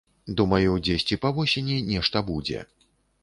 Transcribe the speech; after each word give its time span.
Думаю, 0.37 0.71
дзесьці 0.85 1.17
па 1.27 1.33
восені 1.39 1.77
нешта 1.91 2.25
будзе. 2.31 2.65